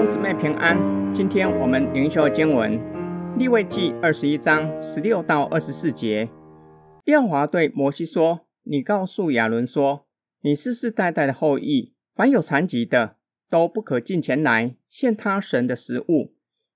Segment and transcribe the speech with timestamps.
[0.00, 0.78] 兄姊妹平安。
[1.12, 2.80] 今天我们灵修经文
[3.38, 6.26] 利未记二十一章十六到二十四节。
[7.04, 10.06] 耶和华对摩西说：“你告诉亚伦说，
[10.40, 13.16] 你世世代代的后裔，凡有残疾的，
[13.50, 16.32] 都不可近前来献他神的食物，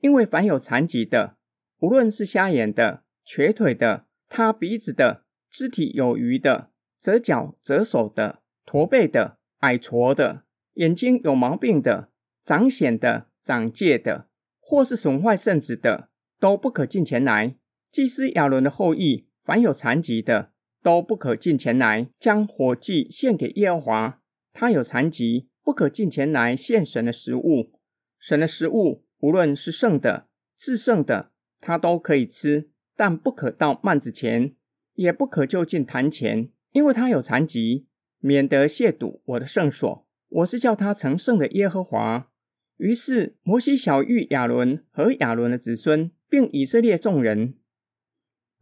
[0.00, 1.36] 因为凡有残疾的，
[1.78, 6.68] 无论是瞎眼的、瘸腿的、塌鼻子的、肢体有余的、
[7.00, 10.42] 折脚折手的、驼背的、矮矬的、
[10.74, 12.10] 眼睛有毛病的。”
[12.46, 14.28] 长癬的、长疥的，
[14.60, 17.56] 或是损坏圣子的，都不可进前来。
[17.90, 24.22] 祭司亚伦的后裔，凡有残疾的，都不可进前来，将火祭献给耶和华。
[24.52, 27.72] 他有残疾，不可进前来献神的食物。
[28.20, 34.54] 神的食物，无论是圣的、至圣的，他都可以吃，但不可到幔子前，
[34.94, 37.88] 也不可就近坛前，因为他有残疾，
[38.20, 40.06] 免得亵渎我的圣所。
[40.28, 42.28] 我是叫他成圣的耶和华。
[42.76, 47.54] 于是摩西晓諭亚伦和亚伦的子孙，并以色列众人。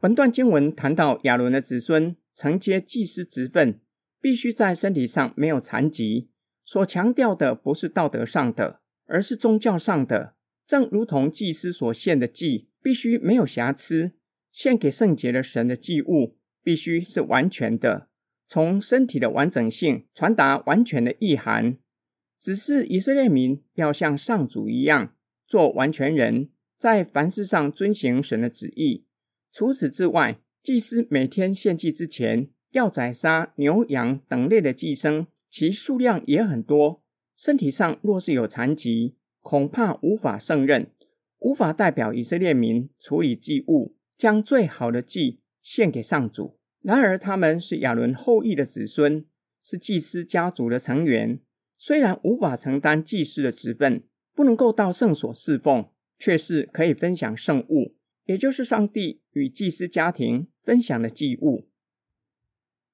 [0.01, 3.81] 本段经文谈到亚伦的子孙承接祭司职分，
[4.21, 6.31] 必须在身体上没有残疾。
[6.65, 10.35] 所强调的不是道德上的，而是宗教上的。
[10.67, 14.13] 正如同祭司所献的祭必须没有瑕疵，
[14.51, 18.09] 献给圣洁的神的祭物必须是完全的，
[18.49, 21.77] 从身体的完整性传达完全的意涵。
[22.45, 25.15] 只是以色列民要像上主一样
[25.47, 29.07] 做完全人，在凡事上遵行神的旨意。
[29.51, 37.03] 除此之外，祭司每天献祭之前要宰杀牛羊等类的祭牲，其数量也很多。
[37.35, 40.91] 身体上若是有残疾，恐怕无法胜任，
[41.39, 46.59] 无法代表以色列民处理祭物，将最好的祭献给上主。
[46.83, 49.25] 然而他们是亚伦后裔的子孙，
[49.63, 51.41] 是祭司家族的成员。
[51.77, 54.03] 虽然无法承担祭司的职分，
[54.35, 61.69] 不能够到圣所侍奉，却是可以分享圣物，也就是上帝与祭司家庭分享的祭物。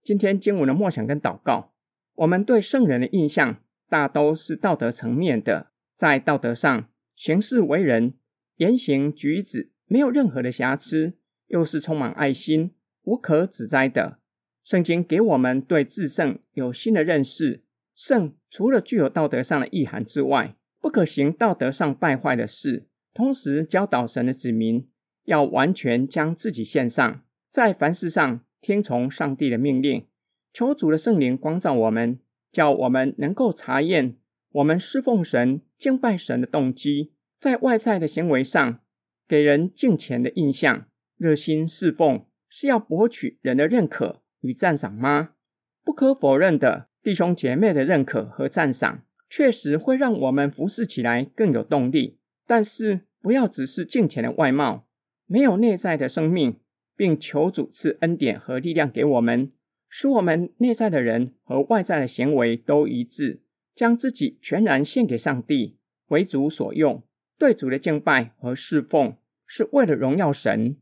[0.03, 1.73] 今天经文的默想跟祷告，
[2.15, 8.15] 我们对圣人的印象大都是道德层面的，在道德上行事为人、
[8.57, 11.15] 言行举止没有任何的瑕疵，
[11.49, 14.19] 又是充满爱心、无可指摘的。
[14.65, 17.63] 圣经给我们对至圣有新的认识。
[17.95, 22.89] 圣除了具有道德上的意涵之外，不可行道德上败坏的事。
[23.15, 24.89] 同时教导神的子民
[25.25, 30.07] 要完全将自己献上，在凡事上听从上帝的命令。
[30.53, 32.19] 求主的圣灵光照我们，
[32.51, 34.17] 叫我们能够查验
[34.51, 38.81] 我们侍奉神、敬拜神的动机，在外在的行为上
[39.29, 40.87] 给人敬虔的印象。
[41.17, 45.31] 热心侍奉是要博取人的认可与赞赏吗？
[45.85, 46.90] 不可否认的。
[47.03, 52.19] 弟兄姐妹的认可和赞赏，确实会让我们服侍起来更有动力。
[52.47, 54.87] 但是，不要只是敬虔的外貌，
[55.27, 56.61] 没有内在的生命，
[56.95, 59.53] 并求主赐恩典和力量给我们，
[59.89, 63.41] 使我们内在的人和外在的行为都一致，
[63.75, 65.79] 将自己全然献给上帝，
[66.09, 67.03] 为主所用。
[67.39, 69.17] 对主的敬拜和侍奉，
[69.47, 70.77] 是为了荣耀神。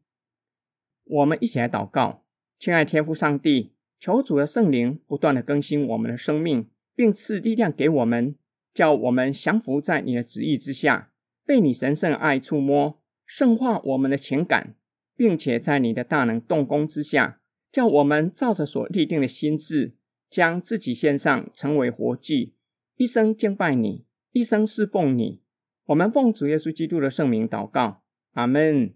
[1.05, 2.25] 我们一起来祷告，
[2.59, 3.73] 亲爱天父上帝。
[3.99, 8.37] 求主的圣灵不断地更新我们的生命，并赐力量给我们，
[8.73, 11.11] 叫我们降服在你的旨意之下，
[11.45, 14.77] 被你神圣爱触摸，圣化我们的情感，
[15.17, 17.41] 并且在你的大能动工之下，
[17.73, 19.97] 叫我们照着所立定的心志，
[20.31, 22.55] 将自己献上，成为活祭，
[22.97, 25.41] 一生敬拜你，一生侍奉你。
[25.87, 28.03] 我们奉主耶稣基督的圣名祷告，
[28.35, 28.95] 阿门。